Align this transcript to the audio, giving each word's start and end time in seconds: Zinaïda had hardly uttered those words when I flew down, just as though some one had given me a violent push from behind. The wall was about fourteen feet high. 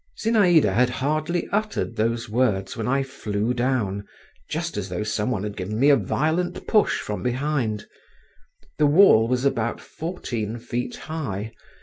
Zinaïda 0.17 0.73
had 0.73 0.89
hardly 0.89 1.47
uttered 1.51 1.95
those 1.95 2.27
words 2.27 2.75
when 2.75 2.87
I 2.87 3.03
flew 3.03 3.53
down, 3.53 4.07
just 4.49 4.75
as 4.75 4.89
though 4.89 5.03
some 5.03 5.29
one 5.29 5.43
had 5.43 5.55
given 5.55 5.79
me 5.79 5.91
a 5.91 5.95
violent 5.95 6.65
push 6.65 6.99
from 6.99 7.21
behind. 7.21 7.85
The 8.79 8.87
wall 8.87 9.27
was 9.27 9.45
about 9.45 9.79
fourteen 9.79 10.57
feet 10.57 10.95
high. 10.95 11.51